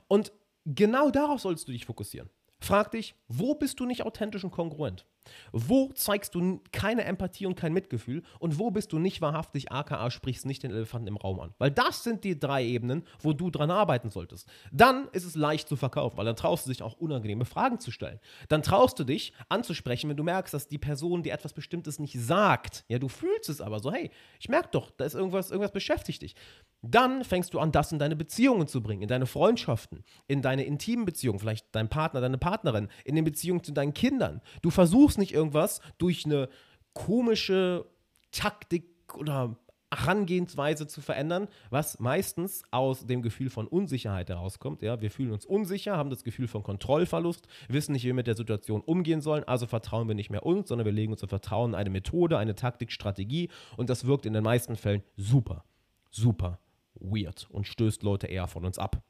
Und 0.08 0.32
genau 0.64 1.10
darauf 1.10 1.40
sollst 1.40 1.68
du 1.68 1.72
dich 1.72 1.86
fokussieren. 1.86 2.28
Frag 2.58 2.90
dich, 2.90 3.14
wo 3.28 3.54
bist 3.54 3.78
du 3.78 3.86
nicht 3.86 4.02
authentisch 4.02 4.42
und 4.42 4.50
kongruent? 4.50 5.06
Wo 5.52 5.90
zeigst 5.94 6.34
du 6.34 6.60
keine 6.72 7.04
Empathie 7.04 7.46
und 7.46 7.56
kein 7.56 7.72
Mitgefühl? 7.72 8.22
Und 8.38 8.58
wo 8.58 8.70
bist 8.70 8.92
du 8.92 8.98
nicht 8.98 9.20
wahrhaftig, 9.20 9.72
aka 9.72 10.10
sprichst 10.10 10.46
nicht 10.46 10.62
den 10.62 10.70
Elefanten 10.70 11.08
im 11.08 11.16
Raum 11.16 11.40
an? 11.40 11.54
Weil 11.58 11.70
das 11.70 12.04
sind 12.04 12.24
die 12.24 12.38
drei 12.38 12.64
Ebenen, 12.64 13.04
wo 13.20 13.32
du 13.32 13.50
dran 13.50 13.70
arbeiten 13.70 14.10
solltest. 14.10 14.48
Dann 14.72 15.08
ist 15.12 15.24
es 15.24 15.34
leicht 15.34 15.68
zu 15.68 15.76
verkaufen, 15.76 16.16
weil 16.16 16.24
dann 16.24 16.36
traust 16.36 16.66
du 16.66 16.70
dich 16.70 16.82
auch 16.82 16.94
unangenehme 16.94 17.44
Fragen 17.44 17.78
zu 17.80 17.90
stellen. 17.90 18.20
Dann 18.48 18.62
traust 18.62 18.98
du 18.98 19.04
dich 19.04 19.32
anzusprechen, 19.48 20.10
wenn 20.10 20.16
du 20.16 20.24
merkst, 20.24 20.54
dass 20.54 20.68
die 20.68 20.78
Person 20.78 21.22
dir 21.22 21.32
etwas 21.32 21.52
Bestimmtes 21.52 21.98
nicht 21.98 22.18
sagt. 22.18 22.84
Ja, 22.88 22.98
du 22.98 23.08
fühlst 23.08 23.48
es 23.48 23.60
aber 23.60 23.80
so, 23.80 23.92
hey, 23.92 24.10
ich 24.38 24.48
merke 24.48 24.68
doch, 24.72 24.90
da 24.90 25.04
ist 25.04 25.14
irgendwas, 25.14 25.50
irgendwas 25.50 25.72
beschäftigt 25.72 26.22
dich. 26.22 26.34
Dann 26.82 27.24
fängst 27.24 27.54
du 27.54 27.60
an, 27.60 27.72
das 27.72 27.92
in 27.92 27.98
deine 27.98 28.16
Beziehungen 28.16 28.66
zu 28.66 28.82
bringen, 28.82 29.02
in 29.02 29.08
deine 29.08 29.26
Freundschaften, 29.26 30.04
in 30.26 30.42
deine 30.42 30.64
intimen 30.64 31.06
Beziehungen, 31.06 31.38
vielleicht 31.38 31.66
dein 31.72 31.88
Partner, 31.88 32.20
deine 32.20 32.36
Partnerin, 32.36 32.88
in 33.04 33.14
den 33.14 33.24
Beziehungen 33.24 33.64
zu 33.64 33.72
deinen 33.72 33.94
Kindern. 33.94 34.42
Du 34.60 34.70
versuchst 34.70 35.13
nicht 35.18 35.32
irgendwas 35.32 35.80
durch 35.98 36.24
eine 36.24 36.48
komische 36.92 37.86
Taktik 38.30 38.84
oder 39.14 39.56
Herangehensweise 39.94 40.86
zu 40.86 41.00
verändern, 41.00 41.48
was 41.70 42.00
meistens 42.00 42.62
aus 42.70 43.06
dem 43.06 43.22
Gefühl 43.22 43.50
von 43.50 43.66
Unsicherheit 43.66 44.28
herauskommt. 44.28 44.82
Ja, 44.82 45.00
wir 45.00 45.10
fühlen 45.10 45.32
uns 45.32 45.46
unsicher, 45.46 45.96
haben 45.96 46.10
das 46.10 46.24
Gefühl 46.24 46.48
von 46.48 46.62
Kontrollverlust, 46.62 47.46
wissen 47.68 47.92
nicht, 47.92 48.02
wie 48.02 48.08
wir 48.08 48.14
mit 48.14 48.26
der 48.26 48.34
Situation 48.34 48.80
umgehen 48.80 49.20
sollen, 49.20 49.44
also 49.44 49.66
vertrauen 49.66 50.08
wir 50.08 50.14
nicht 50.14 50.30
mehr 50.30 50.44
uns, 50.44 50.68
sondern 50.68 50.84
wir 50.84 50.92
legen 50.92 51.12
unser 51.12 51.28
Vertrauen 51.28 51.70
in 51.70 51.74
eine 51.76 51.90
Methode, 51.90 52.38
eine 52.38 52.54
Taktik, 52.54 52.90
Strategie 52.92 53.50
und 53.76 53.88
das 53.88 54.06
wirkt 54.06 54.26
in 54.26 54.32
den 54.32 54.44
meisten 54.44 54.76
Fällen 54.76 55.02
super, 55.16 55.64
super 56.10 56.58
weird 56.94 57.48
und 57.50 57.66
stößt 57.66 58.02
Leute 58.02 58.26
eher 58.26 58.48
von 58.48 58.64
uns 58.64 58.78
ab. 58.78 59.02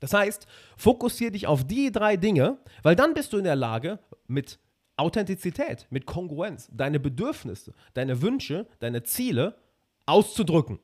Das 0.00 0.14
heißt, 0.14 0.46
fokussiere 0.76 1.32
dich 1.32 1.46
auf 1.46 1.64
die 1.64 1.92
drei 1.92 2.16
Dinge, 2.16 2.58
weil 2.82 2.96
dann 2.96 3.14
bist 3.14 3.32
du 3.32 3.38
in 3.38 3.44
der 3.44 3.56
Lage, 3.56 3.98
mit 4.26 4.58
Authentizität, 5.00 5.86
mit 5.90 6.06
Kongruenz, 6.06 6.68
deine 6.72 7.00
Bedürfnisse, 7.00 7.74
deine 7.94 8.22
Wünsche, 8.22 8.66
deine 8.78 9.02
Ziele 9.02 9.56
auszudrücken. 10.06 10.78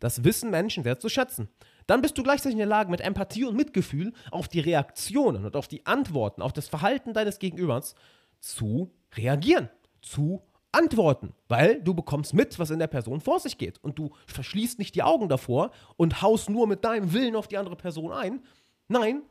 Das 0.00 0.24
wissen 0.24 0.50
Menschen 0.50 0.84
sehr 0.84 0.98
zu 0.98 1.08
schätzen. 1.08 1.48
Dann 1.86 2.02
bist 2.02 2.16
du 2.18 2.22
gleichzeitig 2.22 2.52
in 2.52 2.58
der 2.58 2.66
Lage, 2.66 2.90
mit 2.90 3.00
Empathie 3.00 3.44
und 3.44 3.56
Mitgefühl 3.56 4.12
auf 4.30 4.48
die 4.48 4.60
Reaktionen 4.60 5.44
und 5.44 5.56
auf 5.56 5.68
die 5.68 5.84
Antworten, 5.86 6.42
auf 6.42 6.52
das 6.52 6.68
Verhalten 6.68 7.12
deines 7.12 7.38
Gegenübers 7.38 7.94
zu 8.40 8.90
reagieren, 9.16 9.68
zu 10.02 10.42
antworten, 10.72 11.34
weil 11.48 11.80
du 11.80 11.94
bekommst 11.94 12.34
mit, 12.34 12.58
was 12.58 12.70
in 12.70 12.78
der 12.78 12.86
Person 12.86 13.20
vor 13.20 13.38
sich 13.38 13.58
geht. 13.58 13.82
Und 13.82 13.98
du 13.98 14.10
verschließt 14.26 14.78
nicht 14.78 14.94
die 14.94 15.02
Augen 15.02 15.28
davor 15.28 15.70
und 15.96 16.20
haust 16.20 16.50
nur 16.50 16.66
mit 16.66 16.84
deinem 16.84 17.12
Willen 17.12 17.36
auf 17.36 17.48
die 17.48 17.58
andere 17.58 17.76
Person 17.76 18.12
ein. 18.12 18.42
Nein, 18.88 19.22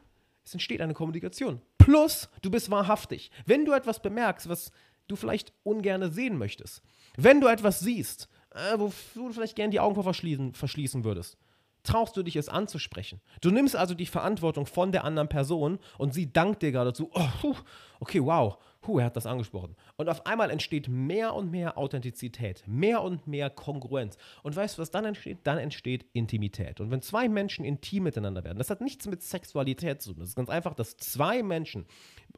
es 0.45 0.53
entsteht 0.53 0.81
eine 0.81 0.93
Kommunikation. 0.93 1.61
Plus, 1.83 2.29
du 2.41 2.49
bist 2.49 2.71
wahrhaftig. 2.71 3.29
Wenn 3.45 3.65
du 3.65 3.73
etwas 3.73 4.01
bemerkst, 4.01 4.47
was 4.47 4.71
du 5.07 5.17
vielleicht 5.17 5.51
ungerne 5.63 6.09
sehen 6.09 6.37
möchtest, 6.37 6.81
wenn 7.17 7.41
du 7.41 7.47
etwas 7.47 7.81
siehst, 7.81 8.29
äh, 8.51 8.77
wo 8.77 8.93
du 9.15 9.33
vielleicht 9.33 9.57
gerne 9.57 9.71
die 9.71 9.81
Augen 9.81 10.01
verschließen, 10.01 10.53
verschließen 10.53 11.03
würdest, 11.03 11.37
traust 11.83 12.15
du 12.15 12.23
dich 12.23 12.37
es 12.37 12.47
anzusprechen. 12.47 13.19
Du 13.41 13.51
nimmst 13.51 13.75
also 13.75 13.95
die 13.95 14.05
Verantwortung 14.05 14.65
von 14.65 14.93
der 14.93 15.03
anderen 15.03 15.27
Person 15.27 15.77
und 15.97 16.13
sie 16.13 16.31
dankt 16.31 16.61
dir 16.61 16.71
gerade 16.71 16.93
zu, 16.93 17.11
oh, 17.13 17.55
okay, 17.99 18.23
wow, 18.23 18.57
Puh, 18.83 18.99
er 18.99 19.05
hat 19.05 19.15
das 19.15 19.25
angesprochen. 19.25 19.77
Und 19.95 20.09
auf 20.09 20.25
einmal 20.25 20.51
entsteht 20.51 20.89
mehr 20.89 21.33
und 21.33 21.49
mehr 21.49 21.77
Authentizität, 21.77 22.65
mehr 22.67 23.01
und 23.01 23.25
mehr 23.27 23.49
Kongruenz. 23.49 24.17
Und 24.43 24.57
weißt 24.57 24.77
du, 24.77 24.81
was 24.81 24.91
dann 24.91 25.05
entsteht? 25.05 25.39
Dann 25.45 25.57
entsteht 25.57 26.05
Intimität. 26.11 26.81
Und 26.81 26.91
wenn 26.91 27.01
zwei 27.01 27.29
Menschen 27.29 27.63
intim 27.63 28.03
miteinander 28.03 28.43
werden, 28.43 28.57
das 28.57 28.69
hat 28.69 28.81
nichts 28.81 29.07
mit 29.07 29.23
Sexualität 29.23 30.01
zu 30.01 30.11
tun. 30.11 30.19
Das 30.19 30.29
ist 30.29 30.35
ganz 30.35 30.49
einfach, 30.49 30.73
dass 30.73 30.97
zwei 30.97 31.43
Menschen 31.43 31.85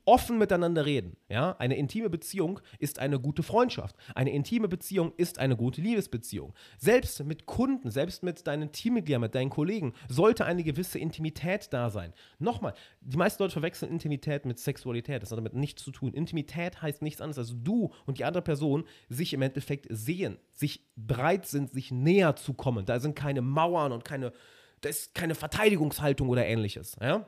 offen 0.06 0.38
miteinander 0.38 0.86
reden. 0.86 1.18
Ja? 1.30 1.56
Eine 1.58 1.78
intime 1.78 2.12
Beziehung 2.12 2.60
ist 2.78 3.00
eine 3.00 3.20
gute 3.20 3.42
Freundschaft. 3.42 3.96
Eine 4.14 4.32
intime 4.32 4.68
Beziehung 4.68 5.14
ist 5.18 5.40
eine 5.40 5.58
gute 5.58 5.82
Liebesbeziehung. 5.82 6.54
Selbst 6.78 7.24
mit 7.24 7.48
Kunden, 7.48 7.90
selbst 7.90 8.22
mit 8.22 8.46
deinen 8.46 8.72
Teammitgliedern, 8.72 9.22
mit 9.22 9.34
deinen 9.34 9.50
Kollegen, 9.50 9.94
sollte 10.10 10.46
eine 10.46 10.64
gewisse 10.64 11.00
Intimität 11.00 11.74
da 11.74 11.90
sein. 11.90 12.14
Nochmal, 12.38 12.76
die 13.02 13.18
meisten 13.18 13.42
Leute 13.42 13.54
verwechseln 13.54 13.92
Intimität 13.92 14.46
mit 14.46 14.60
Sexualität. 14.60 15.24
Das 15.24 15.32
hat 15.32 15.40
damit 15.40 15.56
nichts 15.56 15.84
zu 15.84 15.90
tun. 15.90 16.14
Intimität 16.14 16.35
heißt 16.82 17.02
nichts 17.02 17.22
anderes, 17.22 17.38
als 17.38 17.56
du 17.64 17.92
und 18.06 18.20
die 18.20 18.26
andere 18.26 18.44
Person 18.44 18.86
sich 19.10 19.34
im 19.34 19.42
Endeffekt 19.42 19.88
sehen, 19.90 20.38
sich 20.52 20.86
bereit 20.96 21.46
sind, 21.46 21.72
sich 21.72 21.92
näher 21.92 22.36
zu 22.36 22.54
kommen. 22.54 22.86
Da 22.86 23.00
sind 23.00 23.16
keine 23.16 23.42
Mauern 23.42 23.92
und 23.92 24.06
keine, 24.06 24.32
da 24.82 24.90
ist 24.90 25.16
keine 25.16 25.36
Verteidigungshaltung 25.36 26.30
oder 26.30 26.46
ähnliches. 26.46 26.96
Ja? 27.02 27.28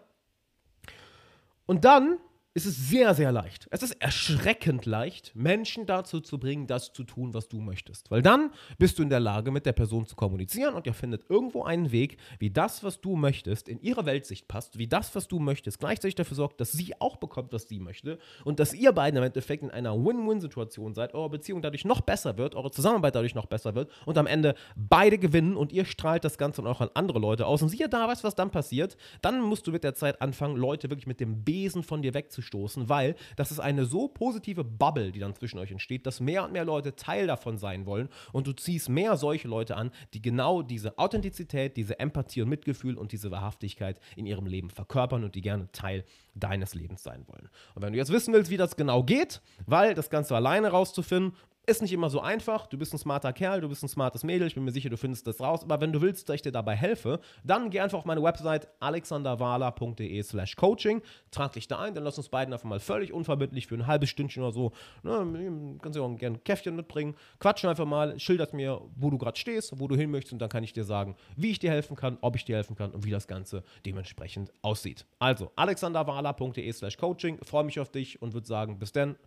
Und 1.65 1.85
dann 1.85 2.17
ist 2.57 2.65
es 2.65 2.89
sehr, 2.89 3.13
sehr 3.13 3.31
leicht. 3.31 3.67
Es 3.69 3.83
ist 3.83 4.01
erschreckend 4.01 4.87
leicht, 4.87 5.31
Menschen 5.35 5.85
dazu 5.85 6.21
zu 6.21 6.39
bringen, 6.39 6.65
das 6.65 6.91
zu 6.91 7.03
tun, 7.03 7.35
was 7.35 7.49
du 7.49 7.61
möchtest. 7.61 8.09
Weil 8.09 8.23
dann 8.23 8.49
bist 8.79 8.97
du 8.97 9.03
in 9.03 9.11
der 9.11 9.19
Lage, 9.19 9.51
mit 9.51 9.67
der 9.67 9.73
Person 9.73 10.07
zu 10.07 10.15
kommunizieren 10.15 10.73
und 10.73 10.87
ihr 10.87 10.95
findet 10.95 11.29
irgendwo 11.29 11.65
einen 11.65 11.91
Weg, 11.91 12.17
wie 12.39 12.49
das, 12.49 12.83
was 12.83 12.99
du 12.99 13.15
möchtest, 13.15 13.69
in 13.69 13.79
ihre 13.79 14.07
Weltsicht 14.07 14.47
passt, 14.47 14.79
wie 14.79 14.87
das, 14.87 15.13
was 15.13 15.27
du 15.27 15.37
möchtest, 15.37 15.77
gleichzeitig 15.77 16.15
dafür 16.15 16.33
sorgt, 16.33 16.59
dass 16.59 16.71
sie 16.71 16.99
auch 16.99 17.17
bekommt, 17.17 17.53
was 17.53 17.67
sie 17.67 17.79
möchte 17.79 18.17
und 18.43 18.59
dass 18.59 18.73
ihr 18.73 18.91
beiden 18.91 19.19
im 19.19 19.23
Endeffekt 19.23 19.61
in 19.61 19.69
einer 19.69 19.93
Win-Win-Situation 19.93 20.95
seid, 20.95 21.13
eure 21.13 21.29
Beziehung 21.29 21.61
dadurch 21.61 21.85
noch 21.85 22.01
besser 22.01 22.39
wird, 22.39 22.55
eure 22.55 22.71
Zusammenarbeit 22.71 23.13
dadurch 23.13 23.35
noch 23.35 23.45
besser 23.45 23.75
wird 23.75 23.91
und 24.07 24.17
am 24.17 24.25
Ende 24.25 24.55
beide 24.75 25.19
gewinnen 25.19 25.57
und 25.57 25.71
ihr 25.71 25.85
strahlt 25.85 26.23
das 26.23 26.39
Ganze 26.39 26.63
dann 26.63 26.71
auch 26.71 26.81
an 26.81 26.89
andere 26.95 27.19
Leute 27.19 27.45
aus. 27.45 27.61
Und 27.61 27.69
siehe 27.69 27.87
da, 27.87 28.07
weißt 28.07 28.23
was 28.23 28.33
dann 28.33 28.49
passiert? 28.49 28.97
Dann 29.21 29.41
musst 29.41 29.67
du 29.67 29.71
mit 29.71 29.83
der 29.83 29.93
Zeit 29.93 30.23
anfangen, 30.23 30.57
Leute 30.57 30.89
wirklich 30.89 31.05
mit 31.05 31.19
dem 31.19 31.43
Besen 31.43 31.83
von 31.83 32.01
dir 32.01 32.15
wegzuschieben 32.15 32.46
anstoßen, 32.47 32.89
weil 32.89 33.15
das 33.35 33.51
ist 33.51 33.59
eine 33.59 33.85
so 33.85 34.07
positive 34.07 34.63
Bubble, 34.63 35.11
die 35.11 35.19
dann 35.19 35.35
zwischen 35.35 35.59
euch 35.59 35.71
entsteht, 35.71 36.05
dass 36.05 36.19
mehr 36.19 36.43
und 36.43 36.53
mehr 36.53 36.65
Leute 36.65 36.95
Teil 36.95 37.27
davon 37.27 37.57
sein 37.57 37.85
wollen 37.85 38.09
und 38.31 38.47
du 38.47 38.53
ziehst 38.53 38.89
mehr 38.89 39.17
solche 39.17 39.47
Leute 39.47 39.75
an, 39.75 39.91
die 40.13 40.21
genau 40.21 40.61
diese 40.61 40.97
Authentizität, 40.97 41.77
diese 41.77 41.99
Empathie 41.99 42.41
und 42.41 42.49
Mitgefühl 42.49 42.97
und 42.97 43.11
diese 43.11 43.31
Wahrhaftigkeit 43.31 43.99
in 44.15 44.25
ihrem 44.25 44.45
Leben 44.45 44.69
verkörpern 44.69 45.23
und 45.23 45.35
die 45.35 45.41
gerne 45.41 45.71
Teil 45.71 46.05
deines 46.35 46.73
Lebens 46.73 47.03
sein 47.03 47.25
wollen. 47.27 47.49
Und 47.75 47.81
wenn 47.81 47.93
du 47.93 47.99
jetzt 47.99 48.11
wissen 48.11 48.33
willst, 48.33 48.51
wie 48.51 48.57
das 48.57 48.75
genau 48.75 49.03
geht, 49.03 49.41
weil 49.65 49.93
das 49.93 50.09
Ganze 50.09 50.35
alleine 50.35 50.69
rauszufinden 50.69 51.33
ist 51.67 51.81
nicht 51.81 51.91
immer 51.91 52.09
so 52.09 52.21
einfach. 52.21 52.65
Du 52.65 52.77
bist 52.77 52.93
ein 52.93 52.97
smarter 52.97 53.33
Kerl, 53.33 53.59
du 53.59 53.67
bist 53.67 53.83
ein 53.83 53.89
smartes 53.89 54.23
Mädel. 54.23 54.47
Ich 54.47 54.55
bin 54.55 54.63
mir 54.63 54.71
sicher, 54.71 54.89
du 54.89 54.95
findest 54.95 55.27
das 55.27 55.41
raus. 55.41 55.63
Aber 55.63 55.81
wenn 55.81 55.91
du 55.91 56.01
willst, 56.01 56.29
dass 56.29 56.35
ich 56.35 56.41
dir 56.41 56.53
dabei 56.53 56.75
helfe, 56.75 57.19
dann 57.43 57.69
geh 57.69 57.81
einfach 57.81 57.97
auf 57.97 58.05
meine 58.05 58.23
Website 58.23 58.69
alexanderwala.de/slash 58.79 60.55
coaching. 60.55 61.01
Trag 61.29 61.51
dich 61.51 61.67
da 61.67 61.79
ein, 61.79 61.93
dann 61.93 62.05
lass 62.05 62.17
uns 62.17 62.29
beiden 62.29 62.53
einfach 62.53 62.69
mal 62.69 62.79
völlig 62.79 63.11
unverbindlich 63.11 63.67
für 63.67 63.75
ein 63.75 63.85
halbes 63.85 64.09
Stündchen 64.09 64.43
oder 64.43 64.53
so. 64.53 64.71
Ne, 65.03 65.77
kannst 65.81 65.97
du 65.97 66.03
auch 66.03 66.17
gerne 66.17 66.37
ein 66.37 66.43
Käffchen 66.45 66.77
mitbringen. 66.77 67.15
Quatschen 67.39 67.69
einfach 67.69 67.85
mal, 67.85 68.17
schilderst 68.17 68.53
mir, 68.53 68.81
wo 68.95 69.09
du 69.09 69.17
gerade 69.17 69.37
stehst, 69.37 69.77
wo 69.77 69.89
du 69.89 69.97
hin 69.97 70.09
möchtest. 70.09 70.33
Und 70.33 70.39
dann 70.39 70.49
kann 70.49 70.63
ich 70.63 70.71
dir 70.71 70.85
sagen, 70.85 71.17
wie 71.35 71.51
ich 71.51 71.59
dir 71.59 71.69
helfen 71.69 71.97
kann, 71.97 72.17
ob 72.21 72.37
ich 72.37 72.45
dir 72.45 72.55
helfen 72.55 72.77
kann 72.77 72.91
und 72.91 73.03
wie 73.03 73.11
das 73.11 73.27
Ganze 73.27 73.63
dementsprechend 73.85 74.53
aussieht. 74.61 75.05
Also, 75.19 75.51
alexanderwala.de/slash 75.57 76.95
coaching. 76.95 77.39
Freue 77.43 77.65
mich 77.65 77.77
auf 77.81 77.91
dich 77.91 78.21
und 78.21 78.33
würde 78.33 78.47
sagen, 78.47 78.79
bis 78.79 78.93
dann. 78.93 79.17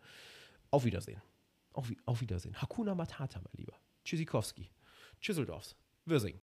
Auf 0.73 0.85
Wiedersehen. 0.85 1.21
Auf, 2.05 2.21
Wiedersehen. 2.21 2.61
Hakuna 2.61 2.95
Matata, 2.95 3.41
mein 3.41 3.53
Lieber. 3.57 3.81
Tschüssikowski. 4.05 4.71
Tschüsseldorfs. 5.21 5.77
Wirsing. 6.05 6.39